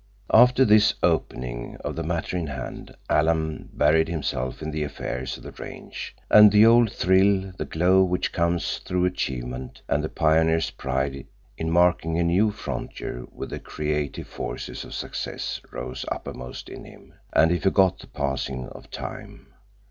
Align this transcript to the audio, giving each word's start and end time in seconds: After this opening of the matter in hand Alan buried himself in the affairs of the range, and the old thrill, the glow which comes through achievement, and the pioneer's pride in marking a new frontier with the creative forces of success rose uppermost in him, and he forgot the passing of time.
After 0.33 0.65
this 0.65 0.95
opening 1.03 1.77
of 1.85 1.95
the 1.95 2.01
matter 2.01 2.35
in 2.35 2.47
hand 2.47 2.95
Alan 3.07 3.69
buried 3.71 4.07
himself 4.09 4.59
in 4.63 4.71
the 4.71 4.81
affairs 4.83 5.37
of 5.37 5.43
the 5.43 5.51
range, 5.51 6.15
and 6.27 6.51
the 6.51 6.65
old 6.65 6.91
thrill, 6.91 7.53
the 7.55 7.65
glow 7.65 8.03
which 8.03 8.31
comes 8.31 8.79
through 8.79 9.05
achievement, 9.05 9.83
and 9.87 10.03
the 10.03 10.09
pioneer's 10.09 10.71
pride 10.71 11.27
in 11.55 11.69
marking 11.69 12.17
a 12.17 12.23
new 12.23 12.49
frontier 12.49 13.27
with 13.31 13.51
the 13.51 13.59
creative 13.59 14.25
forces 14.25 14.83
of 14.83 14.95
success 14.95 15.61
rose 15.71 16.03
uppermost 16.11 16.67
in 16.67 16.83
him, 16.83 17.13
and 17.33 17.51
he 17.51 17.59
forgot 17.59 17.99
the 17.99 18.07
passing 18.07 18.69
of 18.69 18.89
time. 18.89 19.53